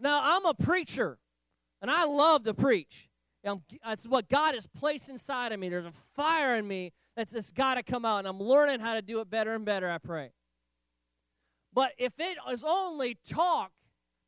[0.00, 1.18] Now, I'm a preacher.
[1.82, 3.08] And I love to preach.
[3.84, 5.68] That's what God has placed inside of me.
[5.68, 8.94] There's a fire in me that's just got to come out, and I'm learning how
[8.94, 10.32] to do it better and better, I pray.
[11.76, 13.70] But if it is only talk,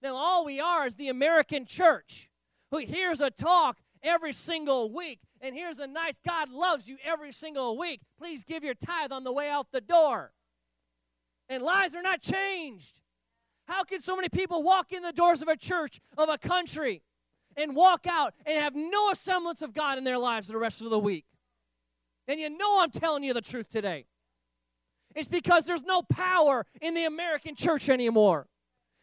[0.02, 2.28] then all we are is the American church
[2.70, 5.20] who hears a talk every single week.
[5.40, 8.02] And here's a nice God loves you every single week.
[8.18, 10.32] Please give your tithe on the way out the door.
[11.48, 13.00] And lives are not changed.
[13.66, 17.02] How can so many people walk in the doors of a church, of a country,
[17.56, 20.90] and walk out and have no semblance of God in their lives the rest of
[20.90, 21.24] the week.
[22.26, 24.04] And you know I'm telling you the truth today.
[25.14, 28.46] It's because there's no power in the American church anymore.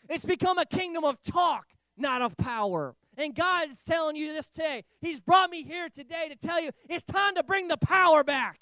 [0.09, 1.65] It's become a kingdom of talk,
[1.97, 2.95] not of power.
[3.17, 4.83] And God is telling you this today.
[5.01, 8.61] He's brought me here today to tell you it's time to bring the power back.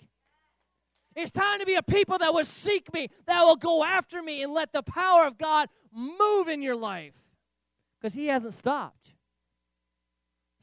[1.15, 4.41] It's time to be a people that will seek me, that will go after me,
[4.41, 7.13] and let the power of God move in your life.
[7.99, 9.13] Because He hasn't stopped.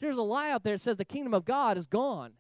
[0.01, 2.33] There's a lie out there that says the kingdom of God is gone.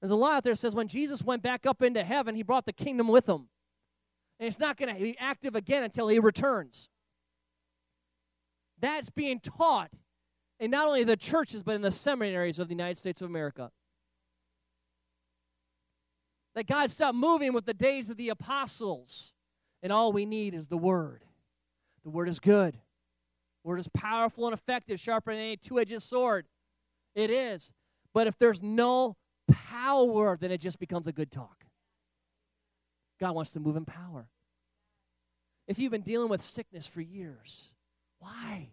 [0.00, 2.66] There's a lie out there says when Jesus went back up into heaven, he brought
[2.66, 3.48] the kingdom with him.
[4.38, 6.88] And it's not going to be active again until he returns.
[8.78, 9.90] That's being taught
[10.60, 13.70] in not only the churches, but in the seminaries of the United States of America.
[16.54, 19.32] That God stopped moving with the days of the apostles,
[19.82, 21.24] and all we need is the Word.
[22.04, 22.74] The Word is good.
[22.74, 26.46] The Word is powerful and effective, sharper than any two edged sword.
[27.14, 27.72] It is.
[28.14, 29.16] But if there's no
[29.48, 31.64] power, then it just becomes a good talk.
[33.20, 34.28] God wants to move in power.
[35.66, 37.72] If you've been dealing with sickness for years,
[38.18, 38.68] why?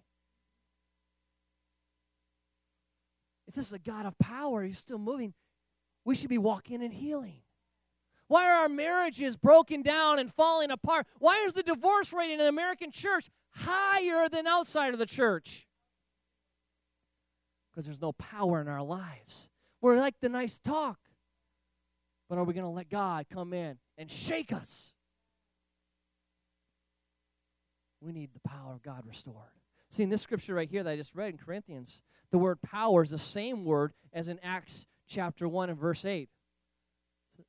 [3.48, 5.34] If this is a God of power, He's still moving,
[6.06, 7.40] we should be walking in healing.
[8.28, 11.08] Why are our marriages broken down and falling apart?
[11.20, 15.68] Why is the divorce rate in the American church higher than outside of the church?
[17.74, 19.50] because there's no power in our lives.
[19.84, 20.98] We're like the nice talk,
[22.30, 24.94] but are we going to let God come in and shake us?
[28.00, 29.36] We need the power of God restored.
[29.92, 33.04] See, in this scripture right here that I just read in Corinthians, the word power
[33.04, 36.30] is the same word as in Acts chapter 1 and verse 8.
[37.38, 37.46] In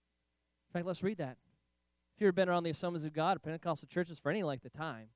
[0.73, 1.37] fact, let's read that.
[2.16, 4.73] If you've been around the Assemblies of God or Pentecostal churches for any length of
[4.73, 5.07] time,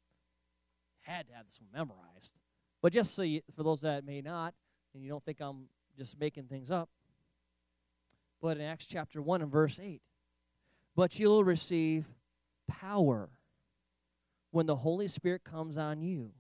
[1.00, 2.34] had to have this one memorized.
[2.80, 4.54] But just so you, for those that may not,
[4.94, 5.64] and you don't think I'm
[5.96, 6.88] just making things up.
[8.40, 10.00] But in Acts chapter 1 and verse 8,
[10.94, 12.06] but you'll receive
[12.68, 13.30] power
[14.50, 16.30] when the Holy Spirit comes on you,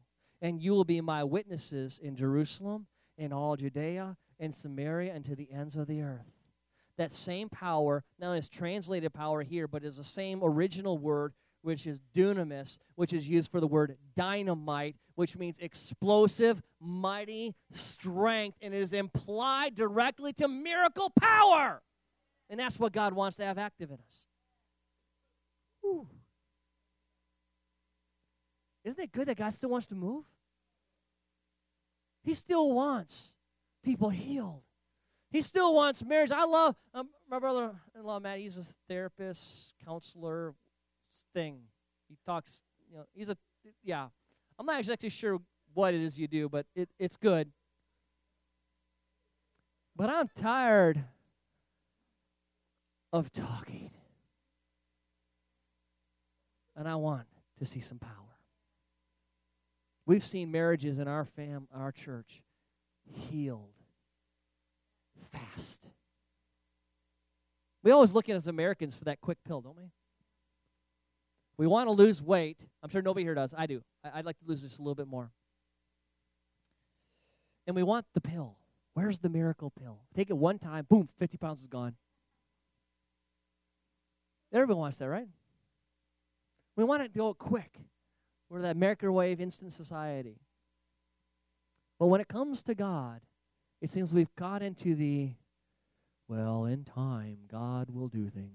[0.40, 5.34] and you will be my witnesses in Jerusalem, in all Judea, and Samaria, and to
[5.34, 6.30] the ends of the earth.
[6.96, 11.32] That same power, now is translated power here, but is the same original word
[11.62, 18.56] which is dunamis, which is used for the word dynamite, which means explosive, mighty strength,
[18.62, 21.82] and is implied directly to miracle power.
[22.50, 24.26] And that's what God wants to have active in us.
[25.82, 26.06] Whew.
[28.84, 30.24] Isn't it good that God still wants to move?
[32.24, 33.32] He still wants
[33.84, 34.62] people healed.
[35.30, 36.30] He still wants marriage.
[36.30, 38.38] I love um, my brother-in-law Matt.
[38.38, 40.54] He's a therapist, counselor,
[41.34, 41.58] thing.
[42.08, 42.62] He talks.
[42.90, 43.36] You know, he's a
[43.82, 44.08] yeah.
[44.58, 45.38] I'm not exactly sure
[45.74, 47.50] what it is you do, but it, it's good.
[49.94, 51.04] But I'm tired
[53.12, 53.90] of talking.
[56.76, 57.26] And I want
[57.58, 58.12] to see some power.
[60.06, 62.42] We've seen marriages in our fam our church
[63.04, 63.72] healed
[65.32, 65.88] fast.
[67.82, 69.90] We always look at as Americans for that quick pill, don't we?
[71.56, 72.64] We want to lose weight.
[72.82, 73.52] I'm sure nobody here does.
[73.56, 73.82] I do.
[74.04, 75.30] I'd like to lose just a little bit more.
[77.66, 78.56] And we want the pill.
[78.94, 79.98] Where's the miracle pill?
[80.14, 81.94] Take it one time, boom, 50 pounds is gone.
[84.52, 85.28] Everybody wants that, right?
[86.76, 87.78] We want it to go quick.
[88.48, 90.40] We're that microwave instant society.
[91.98, 93.20] But when it comes to God,
[93.80, 95.30] it seems we've got into the,
[96.28, 98.52] well, in time, God will do things.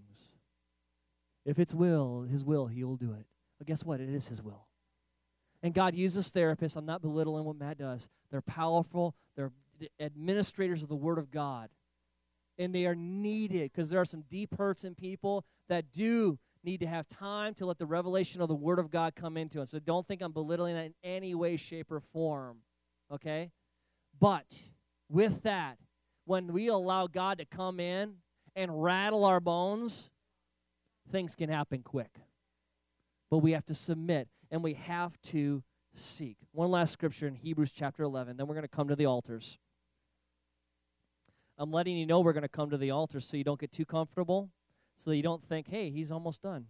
[1.45, 3.25] If it's will, His will, He will do it.
[3.58, 3.99] But guess what?
[3.99, 4.67] It is His will.
[5.62, 6.75] And God uses therapists.
[6.75, 8.10] I'm not belittling what Matt does.
[8.32, 9.51] They're powerful, they're
[9.99, 11.69] administrators of the Word of God.
[12.58, 16.80] And they are needed because there are some deep hurts in people that do need
[16.80, 19.72] to have time to let the revelation of the Word of God come into us.
[19.72, 22.58] So don't think I'm belittling that in any way, shape, or form.
[23.12, 23.52] Okay?
[24.20, 24.62] But
[25.10, 25.78] with that,
[26.26, 28.16] when we allow God to come in
[28.56, 30.10] and rattle our bones,
[31.12, 32.20] things can happen quick.
[33.30, 35.63] But we have to submit and we have to
[35.94, 36.38] seek.
[36.52, 39.58] One last scripture in Hebrews chapter 11, then we're going to come to the altars.
[41.58, 43.72] I'm letting you know we're going to come to the altar so you don't get
[43.72, 44.50] too comfortable,
[44.98, 46.66] so you don't think, hey, he's almost done.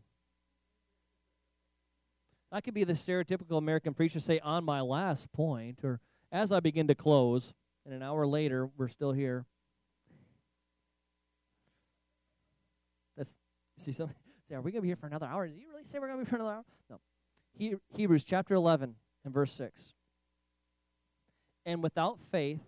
[2.51, 5.99] I could be the stereotypical American preacher, say, on my last point, or
[6.31, 7.53] as I begin to close,
[7.85, 9.45] and an hour later, we're still here.
[13.17, 13.33] That's,
[13.77, 14.15] see, something
[14.47, 15.47] say, Are we going to be here for another hour?
[15.47, 16.65] Did you really say we're going to be for another hour?
[16.89, 16.99] No.
[17.57, 19.93] He, Hebrews chapter 11 and verse 6.
[21.65, 22.59] And without faith,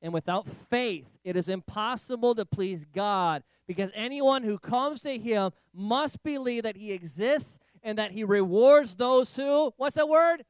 [0.00, 5.52] and without faith, it is impossible to please God because anyone who comes to Him
[5.74, 10.44] must believe that He exists and that He rewards those who, what's that word?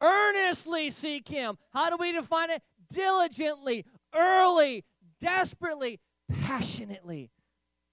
[0.00, 1.56] Earnestly seek Him.
[1.72, 2.62] How do we define it?
[2.92, 4.84] Diligently, early,
[5.20, 7.30] desperately, passionately,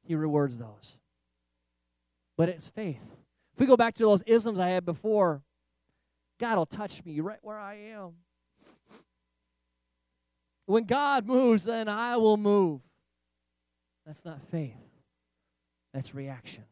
[0.04, 0.98] he rewards those.
[2.38, 3.02] But it's faith.
[3.54, 5.44] If we go back to those isms I had before,
[6.40, 8.14] God will touch me right where I am.
[10.70, 12.82] When God moves, then I will move.
[14.06, 14.78] That's not faith,
[15.96, 16.64] that's reaction.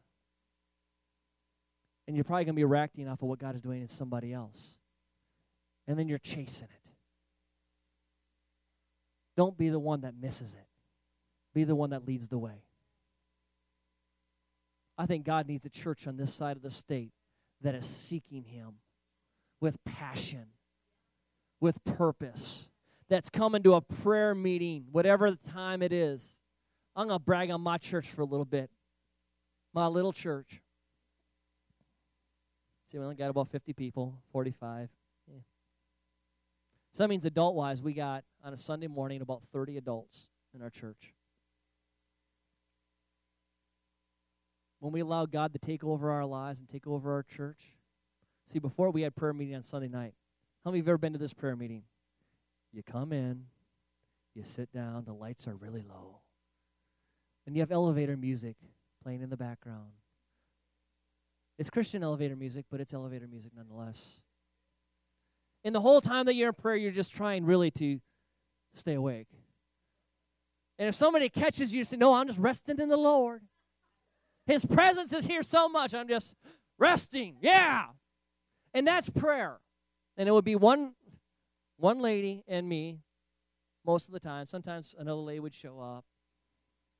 [2.06, 4.32] And you're probably going to be reacting off of what God is doing in somebody
[4.32, 4.76] else.
[5.88, 6.90] And then you're chasing it.
[9.36, 10.68] Don't be the one that misses it.
[11.52, 12.62] Be the one that leads the way.
[14.96, 17.10] I think God needs a church on this side of the state
[17.62, 18.74] that is seeking Him
[19.60, 20.46] with passion,
[21.60, 22.67] with purpose,
[23.08, 26.38] that's coming to a prayer meeting, whatever the time it is.
[26.94, 28.70] I'm going to brag on my church for a little bit.
[29.72, 30.60] My little church.
[32.90, 34.88] See, we only got about 50 people, 45.
[35.26, 35.38] Yeah.
[36.92, 40.62] So that means adult wise, we got on a Sunday morning about 30 adults in
[40.62, 41.12] our church.
[44.80, 47.74] when we allow God to take over our lives and take over our church.
[48.46, 50.14] See, before we had prayer meeting on Sunday night.
[50.64, 51.82] How many of you have ever been to this prayer meeting?
[52.72, 53.44] You come in,
[54.34, 56.20] you sit down, the lights are really low.
[57.46, 58.56] And you have elevator music
[59.02, 59.92] playing in the background.
[61.58, 64.20] It's Christian elevator music, but it's elevator music nonetheless.
[65.64, 68.00] And the whole time that you're in prayer, you're just trying really to
[68.74, 69.28] stay awake.
[70.78, 73.42] And if somebody catches you, you say, No, I'm just resting in the Lord.
[74.46, 75.94] His presence is here so much.
[75.94, 76.34] I'm just
[76.78, 77.36] resting.
[77.40, 77.86] Yeah.
[78.72, 79.58] And that's prayer.
[80.16, 80.94] And it would be one
[81.78, 83.00] one lady and me
[83.86, 84.46] most of the time.
[84.46, 86.04] Sometimes another lady would show up.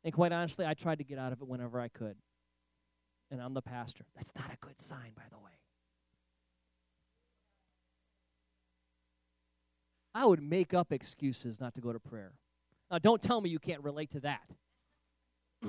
[0.05, 2.16] And quite honestly, I tried to get out of it whenever I could.
[3.31, 4.05] And I'm the pastor.
[4.16, 5.51] That's not a good sign, by the way.
[10.14, 12.33] I would make up excuses not to go to prayer.
[12.91, 14.49] Now, don't tell me you can't relate to that.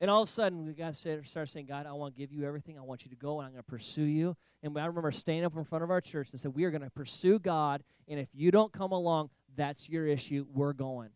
[0.00, 2.32] And all of a sudden, we got to start saying, God, I want to give
[2.32, 2.78] you everything.
[2.78, 4.34] I want you to go, and I'm going to pursue you.
[4.62, 6.82] And I remember standing up in front of our church and said, We are going
[6.82, 10.46] to pursue God, and if you don't come along, that's your issue.
[10.54, 11.10] We're going.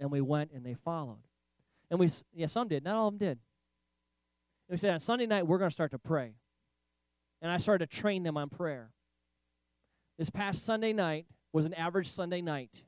[0.00, 1.22] And we went, and they followed.
[1.90, 2.82] And we, yeah, some did.
[2.82, 3.38] Not all of them did.
[4.68, 6.34] And we said, On Sunday night, we're going to start to pray.
[7.40, 8.90] And I started to train them on prayer.
[10.18, 12.82] This past Sunday night was an average Sunday night.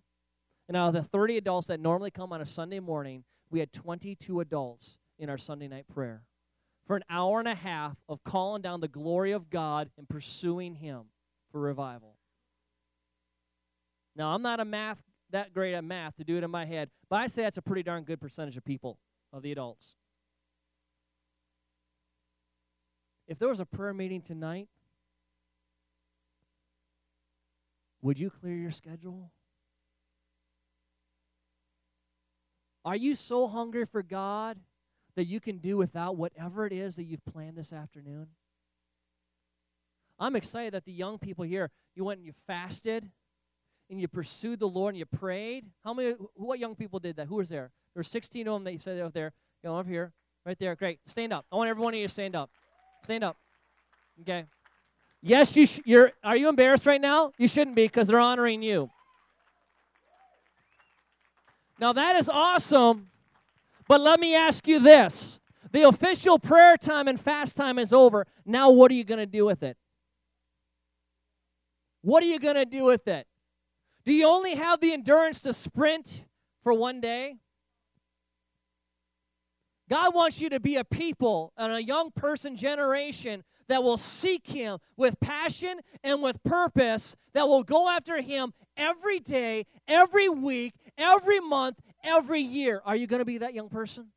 [0.66, 3.72] And out of the 30 adults that normally come on a Sunday morning, we had
[3.72, 6.22] 22 adults in our Sunday night prayer
[6.86, 10.74] for an hour and a half of calling down the glory of God and pursuing
[10.74, 11.02] Him
[11.52, 12.16] for revival.
[14.16, 14.98] Now, I'm not a math
[15.30, 17.62] that great at math to do it in my head, but I say that's a
[17.62, 18.98] pretty darn good percentage of people,
[19.32, 19.94] of the adults.
[23.28, 24.68] If there was a prayer meeting tonight,
[28.02, 29.30] would you clear your schedule?
[32.84, 34.58] Are you so hungry for God
[35.16, 38.28] that you can do without whatever it is that you've planned this afternoon?
[40.18, 43.10] I'm excited that the young people here, you went and you fasted
[43.90, 45.66] and you pursued the Lord and you prayed.
[45.84, 47.26] How many, what young people did that?
[47.26, 47.70] Who was there?
[47.94, 49.32] There were 16 of them that you said over there.
[49.64, 50.12] Go over here,
[50.46, 50.74] right there.
[50.76, 51.00] Great.
[51.06, 51.44] Stand up.
[51.50, 52.50] I want everyone of you to stand up.
[53.02, 53.36] Stand up.
[54.22, 54.44] Okay.
[55.22, 56.12] Yes, you sh- you're.
[56.24, 57.32] Are you embarrassed right now?
[57.36, 58.90] You shouldn't be because they're honoring you.
[61.80, 63.08] Now, that is awesome,
[63.88, 65.40] but let me ask you this.
[65.72, 68.26] The official prayer time and fast time is over.
[68.44, 69.78] Now, what are you going to do with it?
[72.02, 73.26] What are you going to do with it?
[74.04, 76.24] Do you only have the endurance to sprint
[76.62, 77.36] for one day?
[79.88, 84.46] God wants you to be a people and a young person generation that will seek
[84.46, 90.74] Him with passion and with purpose, that will go after Him every day, every week,
[91.00, 92.82] every month, every year.
[92.84, 94.08] Are you going to be that young person?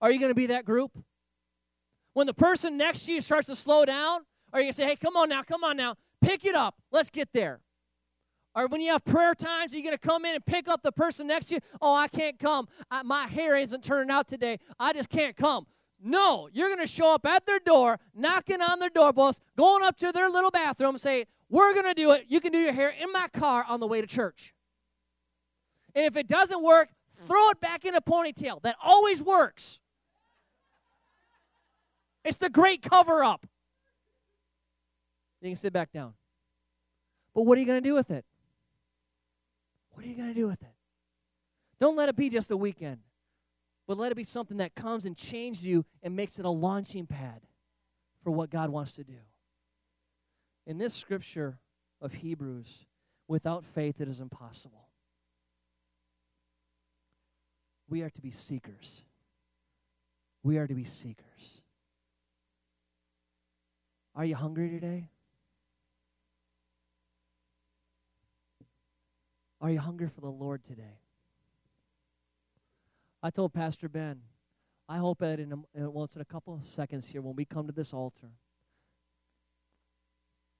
[0.00, 0.92] Are you going to be that group?
[2.14, 4.20] When the person next to you starts to slow down,
[4.52, 6.74] are you going to say, hey, come on now, come on now, pick it up,
[6.90, 7.60] let's get there?
[8.54, 10.82] Or when you have prayer times, are you going to come in and pick up
[10.82, 11.60] the person next to you?
[11.80, 12.66] Oh, I can't come.
[12.90, 14.58] I, my hair isn't turning out today.
[14.78, 15.66] I just can't come.
[16.02, 19.96] No, you're going to show up at their door, knocking on their doorpost, going up
[19.98, 22.24] to their little bathroom, and say, We're going to do it.
[22.28, 24.54] You can do your hair in my car on the way to church.
[25.94, 26.88] And if it doesn't work,
[27.26, 28.62] throw it back in a ponytail.
[28.62, 29.80] That always works.
[32.24, 33.46] It's the great cover up.
[35.40, 36.12] You can sit back down.
[37.34, 38.24] But what are you going to do with it?
[39.92, 40.74] What are you going to do with it?
[41.80, 42.98] Don't let it be just a weekend,
[43.88, 47.06] but let it be something that comes and changes you and makes it a launching
[47.06, 47.40] pad
[48.22, 49.16] for what God wants to do.
[50.66, 51.58] In this scripture
[52.02, 52.86] of Hebrews,
[53.28, 54.89] without faith it is impossible.
[57.90, 59.02] We are to be seekers.
[60.44, 61.60] We are to be seekers.
[64.14, 65.10] Are you hungry today?
[69.60, 71.00] Are you hungry for the Lord today?
[73.22, 74.22] I told Pastor Ben,
[74.88, 77.44] I hope that in a, well, it's in a couple of seconds here when we
[77.44, 78.30] come to this altar,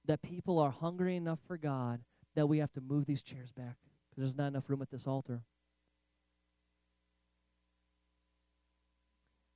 [0.05, 2.01] that people are hungry enough for God
[2.35, 3.77] that we have to move these chairs back
[4.09, 5.41] because there's not enough room at this altar.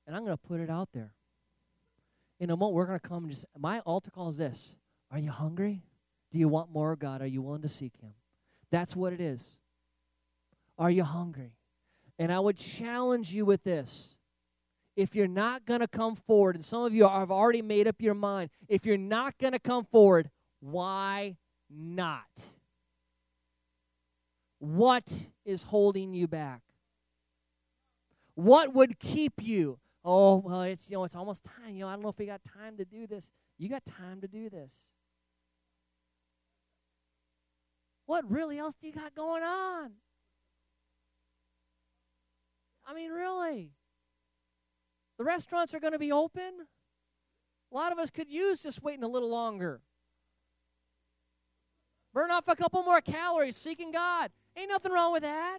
[0.06, 1.12] And I'm going to put it out there.
[2.38, 4.74] In a moment, we're going to come and just, my altar call is this
[5.10, 5.82] Are you hungry?
[6.32, 7.22] Do you want more of God?
[7.22, 8.12] Are you willing to seek Him?
[8.70, 9.44] That's what it is.
[10.78, 11.52] Are you hungry?
[12.18, 14.16] And I would challenge you with this.
[14.96, 18.00] If you're not going to come forward, and some of you have already made up
[18.00, 20.30] your mind, if you're not going to come forward,
[20.60, 21.36] why
[21.70, 22.24] not?
[24.58, 25.12] What
[25.44, 26.62] is holding you back?
[28.34, 31.74] What would keep you oh well it's you know it's almost time.
[31.74, 33.28] You know i don't know if we got time to do this.
[33.58, 34.84] You got time to do this.
[38.06, 39.90] What really else do you got going on?
[42.86, 43.72] I mean really?
[45.18, 46.52] The restaurants are going to be open?
[47.72, 49.80] A lot of us could use just waiting a little longer.
[52.14, 54.30] Burn off a couple more calories seeking god.
[54.56, 55.58] Ain't nothing wrong with that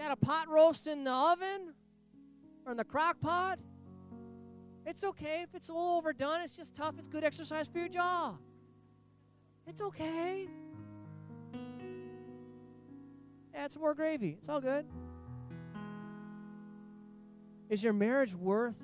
[0.00, 1.74] Got a pot roast in the oven
[2.64, 3.58] or in the crock pot?
[4.86, 6.40] It's okay if it's a little overdone.
[6.40, 6.94] It's just tough.
[6.96, 8.32] It's good exercise for your jaw.
[9.66, 10.48] It's okay.
[13.54, 14.36] Add some more gravy.
[14.38, 14.86] It's all good.
[17.68, 18.78] Is your marriage worth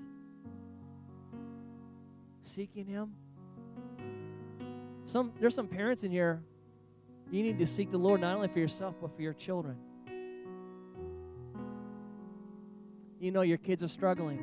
[2.43, 3.14] seeking Him?
[5.07, 6.43] Some there's some parents in here.
[7.31, 9.79] You need to seek the Lord not only for yourself but for your children.
[13.27, 14.39] You know your kids are struggling.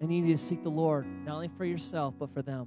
[0.00, 2.66] And you need to seek the Lord, not only for yourself, but for them.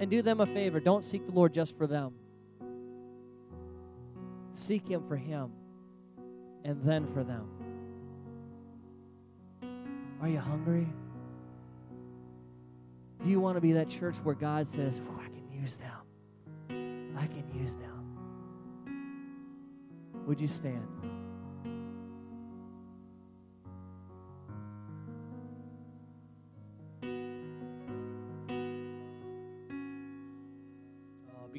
[0.00, 0.80] And do them a favor.
[0.80, 2.14] Don't seek the Lord just for them.
[4.54, 5.50] Seek Him for Him
[6.64, 7.46] and then for them.
[10.22, 10.88] Are you hungry?
[13.22, 17.12] Do you want to be that church where God says, I can use them?
[17.18, 18.16] I can use them.
[20.26, 20.88] Would you stand?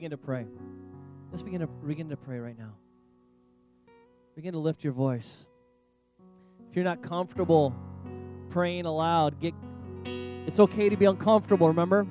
[0.04, 0.46] Begin to pray.
[1.32, 2.74] Let's begin to begin to pray right now.
[4.36, 5.46] Begin to lift your voice.
[6.70, 7.74] If you're not comfortable
[8.50, 9.54] praying aloud, get
[10.46, 12.06] it's okay to be uncomfortable, remember?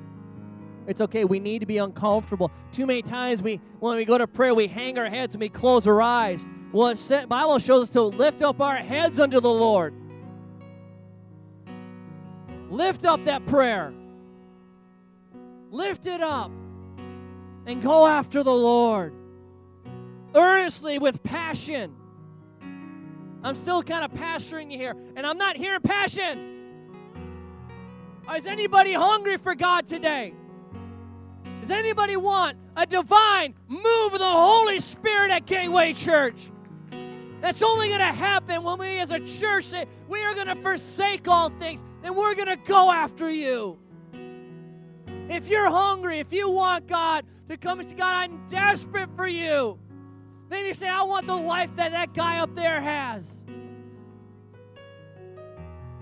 [0.87, 1.23] It's okay.
[1.23, 2.49] We need to be uncomfortable.
[2.71, 5.49] Too many times we when we go to prayer, we hang our heads and we
[5.49, 6.47] close our eyes.
[6.71, 9.93] Well, the Bible shows us to lift up our heads unto the Lord.
[12.71, 13.93] Lift up that prayer.
[15.69, 16.49] Lift it up
[17.65, 19.13] and go after the Lord
[20.35, 21.95] earnestly with passion.
[23.43, 26.49] I'm still kind of pastoring you here, and I'm not hearing passion.
[28.35, 30.33] Is anybody hungry for God today?
[31.61, 36.49] Does anybody want a divine move of the Holy Spirit at Gateway Church?
[37.41, 40.55] That's only going to happen when we as a church say, we are going to
[40.55, 43.77] forsake all things and we're going to go after you.
[45.29, 49.27] If you're hungry, if you want God to come and say, God, I'm desperate for
[49.27, 49.79] you,
[50.49, 53.41] then you say, I want the life that that guy up there has.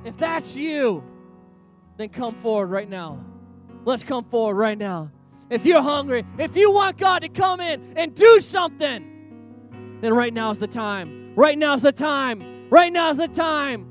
[0.03, 1.03] If that's you,
[1.97, 3.23] then come forward right now.
[3.85, 5.11] Let's come forward right now.
[5.49, 10.33] If you're hungry, if you want God to come in and do something, then right
[10.33, 11.33] now is the time.
[11.35, 12.67] Right now is the time.
[12.69, 13.87] Right now is the time.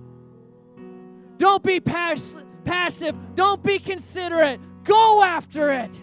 [1.36, 3.14] Don't be pass- passive.
[3.34, 4.60] Don't be considerate.
[4.84, 6.02] Go after it.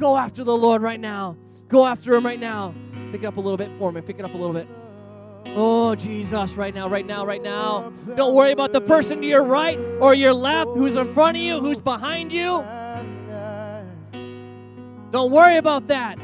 [0.00, 1.36] Go after the Lord right now.
[1.68, 2.74] Go after Him right now.
[3.12, 4.00] Pick it up a little bit for me.
[4.00, 4.66] Pick it up a little bit.
[5.48, 7.92] Oh, Jesus, right now, right now, right now.
[8.16, 11.42] Don't worry about the person to your right or your left, who's in front of
[11.42, 12.64] you, who's behind you.
[15.10, 16.18] Don't worry about that.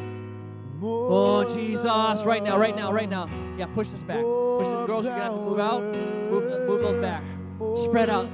[0.83, 1.85] Oh, Jesus,
[2.24, 3.29] right now, right now, right now.
[3.59, 4.22] Yeah, push this back.
[4.22, 5.83] Push the girls, you're going to have to move out.
[5.83, 7.22] Move, move those back.
[7.85, 8.27] Spread out.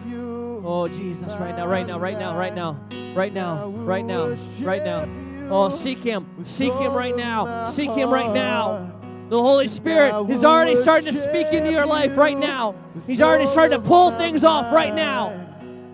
[0.65, 2.79] Oh, Jesus, right now, right now, right now, right now,
[3.17, 5.32] right now, right now, right now.
[5.51, 6.27] Oh, seek Him.
[6.45, 7.71] Seek Him right now.
[7.71, 8.93] Seek Him right now.
[9.29, 12.75] The Holy Spirit is already starting to speak into your life right now.
[13.07, 15.39] He's already starting to pull things off right now.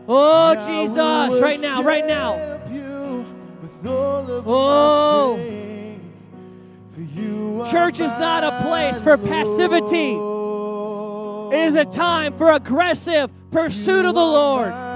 [0.09, 2.59] Oh, Jesus, right now, right now.
[4.45, 5.39] Oh.
[7.71, 10.17] Church is not a place for passivity.
[11.57, 14.88] It is a time for aggressive pursuit of the Lord.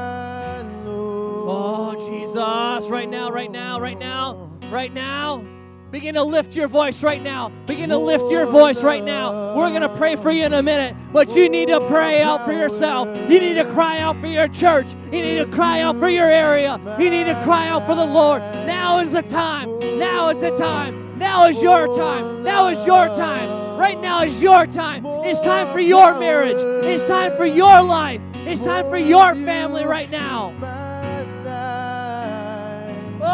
[2.43, 5.45] Jesus, right now, right now, right now, right now.
[5.93, 7.51] Begin to lift your voice right now.
[7.67, 9.55] Begin to lift your voice right now.
[9.55, 12.45] We're going to pray for you in a minute, but you need to pray out
[12.47, 13.09] for yourself.
[13.31, 14.87] You need to cry out for your church.
[15.13, 16.81] You need to cry out for your area.
[16.99, 18.41] You need to cry out for the Lord.
[18.67, 19.79] Now is the time.
[19.99, 21.19] Now is the time.
[21.19, 22.43] Now is your time.
[22.43, 23.79] Now is your time.
[23.79, 25.05] Right now is your time.
[25.05, 26.57] It's time for your marriage.
[26.87, 28.21] It's time for your life.
[28.47, 30.82] It's time for your family right now.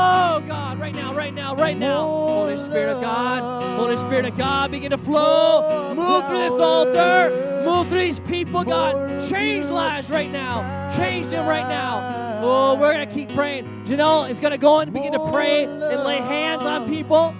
[0.00, 2.06] Oh, God, right now, right now, right now.
[2.06, 5.92] Holy Spirit of God, Holy Spirit of God, begin to flow.
[5.94, 7.62] Move through this altar.
[7.64, 9.28] Move through these people, God.
[9.28, 10.94] Change lives right now.
[10.96, 12.38] Change them right now.
[12.42, 13.64] Oh, we're going to keep praying.
[13.84, 17.34] Janelle is going to go in and begin to pray and lay hands on people.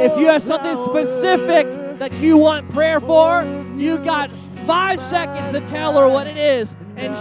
[0.00, 3.44] If you have something specific that you want prayer for,
[3.76, 4.30] you've got
[4.66, 6.74] five seconds to tell her what it is.
[6.96, 7.16] And